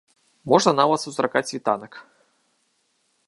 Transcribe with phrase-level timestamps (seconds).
[0.51, 1.93] Можна нават сустракаць світанак.